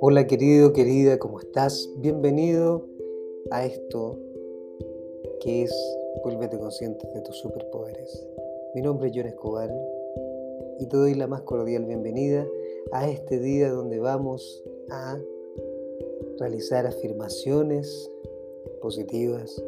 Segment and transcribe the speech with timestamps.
[0.00, 1.88] Hola querido, querida, ¿cómo estás?
[1.98, 2.84] Bienvenido
[3.50, 4.18] a esto
[5.40, 8.26] que es Vuélvete consciente de tus superpoderes.
[8.74, 9.70] Mi nombre es John Escobar
[10.80, 12.46] y te doy la más cordial bienvenida
[12.92, 15.20] a este día donde vamos a
[16.40, 18.10] realizar afirmaciones
[18.80, 19.62] positivas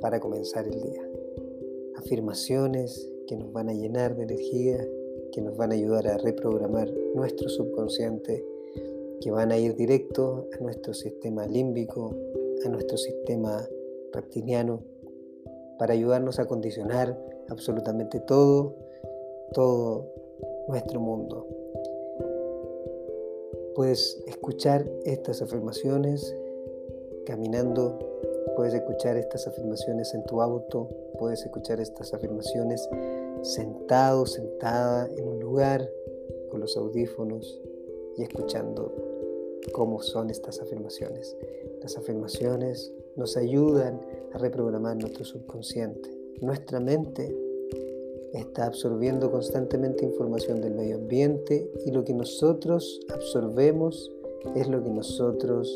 [0.00, 1.08] para comenzar el día.
[1.96, 4.86] Afirmaciones que nos van a llenar de energía,
[5.32, 8.44] que nos van a ayudar a reprogramar nuestro subconsciente
[9.20, 12.14] que van a ir directo a nuestro sistema límbico,
[12.64, 13.66] a nuestro sistema
[14.12, 14.82] reptiliano,
[15.78, 17.18] para ayudarnos a condicionar
[17.48, 18.76] absolutamente todo,
[19.52, 20.06] todo
[20.68, 21.46] nuestro mundo.
[23.74, 26.36] Puedes escuchar estas afirmaciones
[27.26, 27.98] caminando,
[28.56, 32.88] puedes escuchar estas afirmaciones en tu auto, puedes escuchar estas afirmaciones
[33.42, 35.88] sentado, sentada en un lugar
[36.50, 37.60] con los audífonos
[38.16, 38.94] y escuchando
[39.72, 41.36] cómo son estas afirmaciones.
[41.82, 44.00] Las afirmaciones nos ayudan
[44.32, 46.10] a reprogramar nuestro subconsciente.
[46.40, 47.34] Nuestra mente
[48.32, 54.10] está absorbiendo constantemente información del medio ambiente y lo que nosotros absorbemos
[54.54, 55.72] es lo que nosotros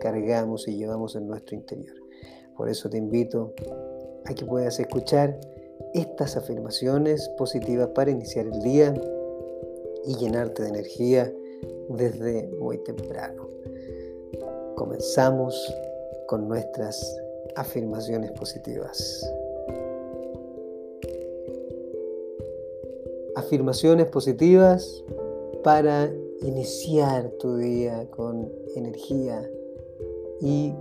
[0.00, 2.01] cargamos y llevamos en nuestro interior.
[2.56, 3.52] Por eso te invito
[4.24, 5.38] a que puedas escuchar
[5.94, 8.94] estas afirmaciones positivas para iniciar el día
[10.04, 11.32] y llenarte de energía
[11.88, 13.48] desde muy temprano.
[14.76, 15.74] Comenzamos
[16.26, 17.18] con nuestras
[17.56, 19.30] afirmaciones positivas.
[23.34, 25.04] Afirmaciones positivas
[25.62, 26.10] para
[26.42, 29.48] iniciar tu día con energía
[30.40, 30.72] y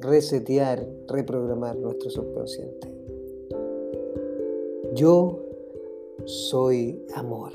[0.00, 2.92] resetear, reprogramar nuestro subconsciente.
[4.94, 5.38] Yo
[6.24, 7.52] soy amor.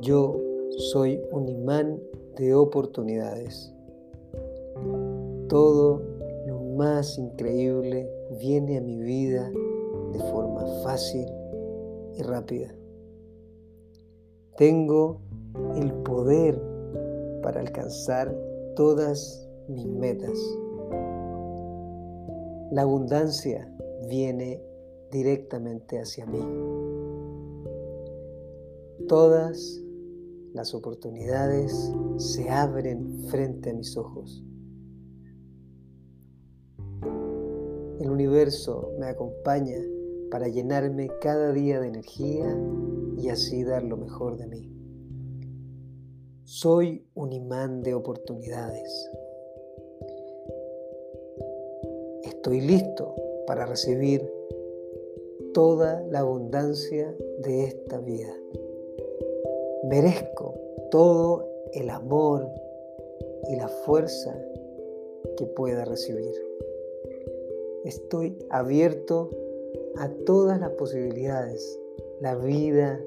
[0.00, 0.40] Yo
[0.92, 2.00] soy un imán
[2.36, 3.72] de oportunidades.
[5.48, 6.02] Todo
[6.46, 9.50] lo más increíble viene a mi vida
[10.12, 11.26] de forma fácil
[12.14, 12.74] y rápida.
[14.56, 15.20] Tengo
[15.76, 16.60] el poder
[17.42, 18.34] para alcanzar
[18.74, 20.38] todas mis metas.
[22.72, 23.72] La abundancia
[24.08, 24.62] viene
[25.10, 26.40] directamente hacia mí.
[29.08, 29.80] Todas
[30.52, 34.42] las oportunidades se abren frente a mis ojos.
[38.00, 39.78] El universo me acompaña
[40.30, 42.58] para llenarme cada día de energía
[43.16, 44.72] y así dar lo mejor de mí.
[46.44, 49.10] Soy un imán de oportunidades.
[52.46, 53.12] Estoy listo
[53.44, 54.32] para recibir
[55.52, 58.32] toda la abundancia de esta vida
[59.82, 60.54] merezco
[60.92, 62.48] todo el amor
[63.50, 64.40] y la fuerza
[65.36, 66.34] que pueda recibir.
[67.84, 69.28] Estoy abierto
[69.96, 71.80] a todas las posibilidades.
[72.20, 73.04] La vida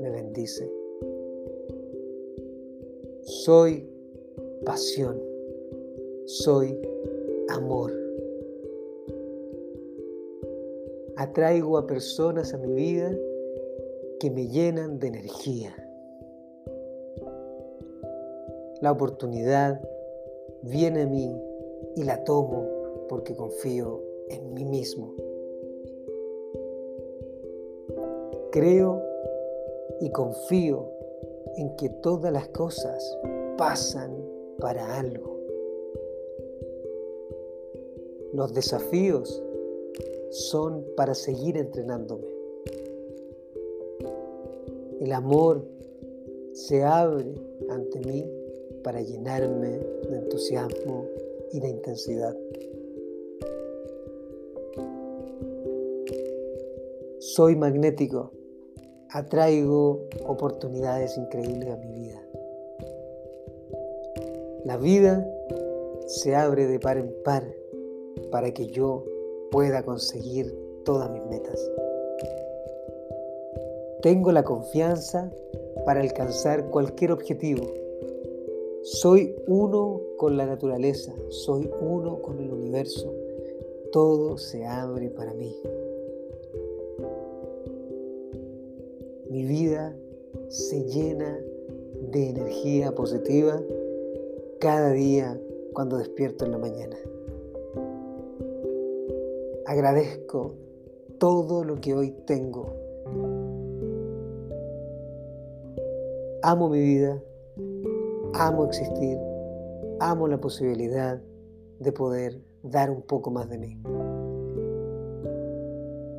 [0.00, 0.68] me bendice.
[3.20, 3.88] Soy
[4.64, 5.22] pasión.
[6.24, 6.76] Soy
[7.48, 8.01] amor.
[11.16, 13.14] Atraigo a personas a mi vida
[14.18, 15.74] que me llenan de energía.
[18.80, 19.80] La oportunidad
[20.62, 21.36] viene a mí
[21.96, 22.66] y la tomo
[23.08, 25.12] porque confío en mí mismo.
[28.50, 29.02] Creo
[30.00, 30.88] y confío
[31.56, 33.18] en que todas las cosas
[33.58, 34.16] pasan
[34.58, 35.38] para algo.
[38.32, 39.42] Los desafíos
[40.32, 42.26] son para seguir entrenándome.
[45.00, 45.62] El amor
[46.54, 47.34] se abre
[47.68, 48.24] ante mí
[48.82, 49.78] para llenarme
[50.08, 51.06] de entusiasmo
[51.52, 52.34] y de intensidad.
[57.18, 58.32] Soy magnético,
[59.10, 62.22] atraigo oportunidades increíbles a mi vida.
[64.64, 65.28] La vida
[66.06, 67.44] se abre de par en par
[68.30, 69.04] para que yo
[69.52, 70.52] pueda conseguir
[70.84, 71.70] todas mis metas.
[74.02, 75.30] Tengo la confianza
[75.86, 77.82] para alcanzar cualquier objetivo
[78.82, 83.14] soy uno con la naturaleza, soy uno con el universo.
[83.92, 85.56] Todo se abre para mí.
[89.30, 89.96] Mi vida
[90.48, 91.38] se llena
[92.10, 93.62] de energía positiva
[94.58, 95.40] cada día
[95.74, 96.96] cuando despierto en la mañana.
[99.72, 100.54] Agradezco
[101.18, 102.76] todo lo que hoy tengo.
[106.42, 107.18] Amo mi vida,
[108.34, 109.16] amo existir,
[109.98, 111.22] amo la posibilidad
[111.78, 113.82] de poder dar un poco más de mí.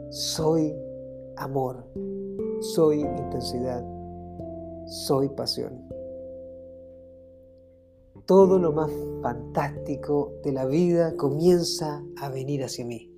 [0.09, 0.75] Soy
[1.35, 1.85] amor,
[2.59, 3.85] soy intensidad,
[4.88, 5.79] soy pasión.
[8.25, 8.89] Todo lo más
[9.21, 13.12] fantástico de la vida comienza a venir hacia mí.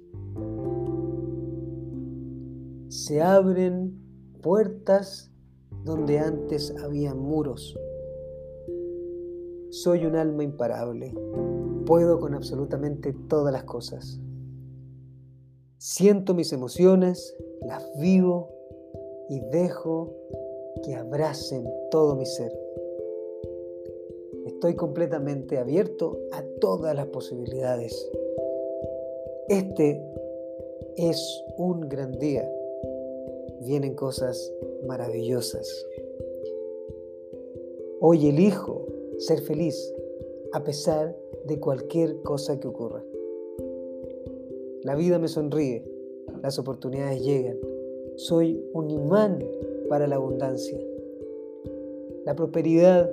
[3.05, 3.93] Se abren
[4.41, 5.31] puertas
[5.83, 7.79] donde antes había muros.
[9.69, 11.13] Soy un alma imparable.
[11.85, 14.19] Puedo con absolutamente todas las cosas.
[15.77, 18.49] Siento mis emociones, las vivo
[19.29, 20.11] y dejo
[20.83, 22.51] que abracen todo mi ser.
[24.47, 28.09] Estoy completamente abierto a todas las posibilidades.
[29.47, 30.03] Este
[30.97, 32.51] es un gran día.
[33.61, 34.53] Vienen cosas
[34.87, 35.85] maravillosas.
[38.01, 38.85] Hoy elijo
[39.17, 39.93] ser feliz
[40.53, 41.15] a pesar
[41.45, 43.03] de cualquier cosa que ocurra.
[44.83, 45.83] La vida me sonríe,
[46.43, 47.57] las oportunidades llegan.
[48.15, 49.43] Soy un imán
[49.89, 50.79] para la abundancia.
[52.25, 53.11] La prosperidad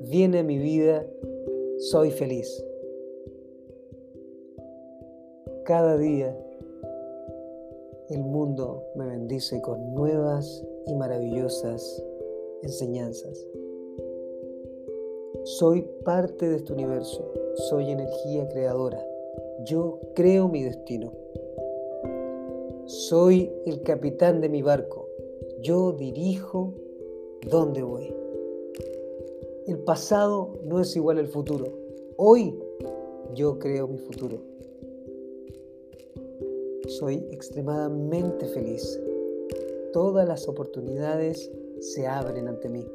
[0.00, 1.06] viene a mi vida,
[1.78, 2.64] soy feliz.
[5.64, 6.36] Cada día
[8.10, 12.02] el mundo me bendice con nuevas y maravillosas
[12.62, 13.46] enseñanzas.
[15.44, 17.30] Soy parte de este universo,
[17.68, 19.04] soy energía creadora,
[19.64, 21.12] yo creo mi destino.
[22.86, 25.06] Soy el capitán de mi barco,
[25.60, 26.72] yo dirijo
[27.50, 28.14] dónde voy.
[29.66, 31.66] El pasado no es igual al futuro,
[32.16, 32.58] hoy
[33.34, 34.57] yo creo mi futuro.
[36.88, 38.98] Soy extremadamente feliz.
[39.92, 41.50] Todas las oportunidades
[41.80, 42.86] se abren ante mí.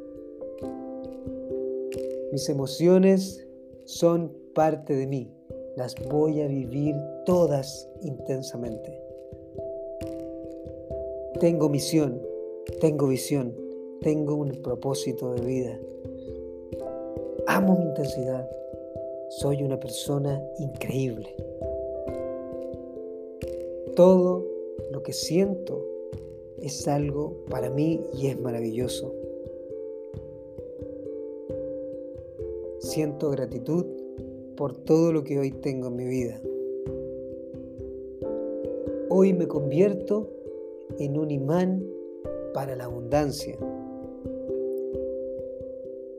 [2.32, 3.48] Mis emociones
[3.86, 5.32] son parte de mí.
[5.76, 6.96] Las voy a vivir
[7.28, 9.00] todas intensamente.
[11.40, 12.20] Tengo misión,
[12.82, 13.56] tengo visión,
[14.02, 15.80] tengo un propósito de vida.
[17.46, 18.50] Amo mi intensidad.
[19.30, 21.36] Soy una persona increíble.
[23.96, 24.44] Todo
[24.92, 25.86] lo que siento
[26.60, 29.14] es algo para mí y es maravilloso.
[32.80, 33.86] Siento gratitud
[34.56, 36.42] por todo lo que hoy tengo en mi vida.
[39.10, 40.28] Hoy me convierto
[40.98, 41.86] en un imán
[42.54, 43.56] para la abundancia.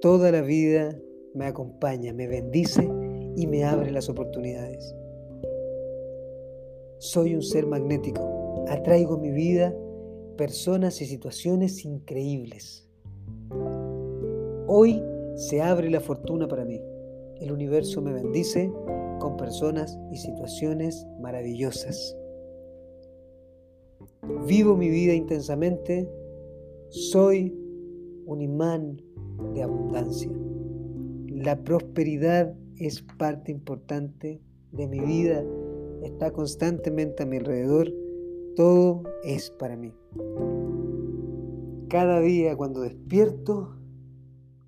[0.00, 0.96] Toda la vida
[1.32, 2.88] me acompaña, me bendice
[3.34, 4.94] y me abre las oportunidades.
[7.04, 8.64] Soy un ser magnético.
[8.66, 9.76] Atraigo a mi vida
[10.38, 12.88] personas y situaciones increíbles.
[14.66, 15.02] Hoy
[15.36, 16.80] se abre la fortuna para mí.
[17.42, 18.72] El universo me bendice
[19.20, 22.16] con personas y situaciones maravillosas.
[24.48, 26.08] Vivo mi vida intensamente.
[26.88, 27.54] Soy
[28.24, 29.02] un imán
[29.52, 30.32] de abundancia.
[31.28, 34.40] La prosperidad es parte importante
[34.72, 35.44] de mi vida
[36.04, 37.92] está constantemente a mi alrededor,
[38.56, 39.92] todo es para mí.
[41.88, 43.76] Cada día cuando despierto,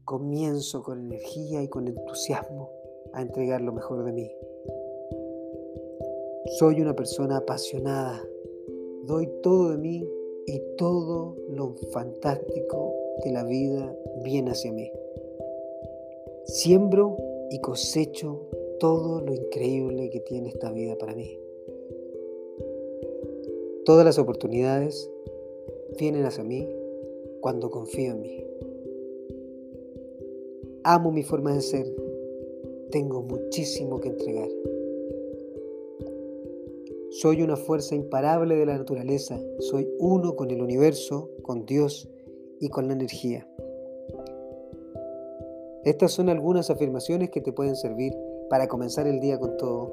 [0.04, 2.70] comienzo con energía y con entusiasmo
[3.12, 4.30] a entregar lo mejor de mí.
[6.58, 8.22] Soy una persona apasionada,
[9.04, 10.08] doy todo de mí
[10.46, 14.90] y todo lo fantástico de la vida viene hacia mí.
[16.44, 17.16] Siembro
[17.50, 21.38] y cosecho todo lo increíble que tiene esta vida para mí.
[23.84, 25.10] Todas las oportunidades
[25.98, 26.68] vienen hacia mí
[27.40, 28.44] cuando confío en mí.
[30.82, 31.86] Amo mi forma de ser.
[32.90, 34.48] Tengo muchísimo que entregar.
[37.10, 39.40] Soy una fuerza imparable de la naturaleza.
[39.58, 42.08] Soy uno con el universo, con Dios
[42.60, 43.48] y con la energía.
[45.84, 48.12] Estas son algunas afirmaciones que te pueden servir
[48.50, 49.92] para comenzar el día con todo.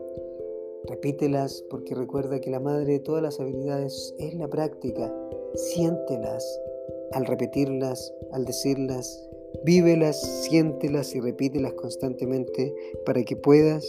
[0.87, 5.13] Repítelas porque recuerda que la madre de todas las habilidades es la práctica.
[5.55, 6.45] Siéntelas
[7.13, 9.29] al repetirlas, al decirlas.
[9.63, 12.73] Vívelas, siéntelas y repítelas constantemente
[13.05, 13.85] para que puedas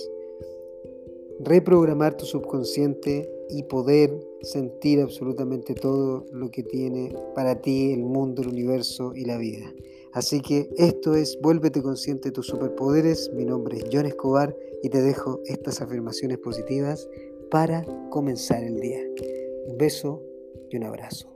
[1.41, 4.11] reprogramar tu subconsciente y poder
[4.43, 9.73] sentir absolutamente todo lo que tiene para ti el mundo, el universo y la vida.
[10.15, 13.33] Así que esto es Vuélvete consciente de tus superpoderes.
[13.35, 17.09] Mi nombre es John Escobar y te dejo estas afirmaciones positivas
[17.51, 19.01] para comenzar el día.
[19.67, 20.23] Un beso
[20.71, 21.34] y un abrazo.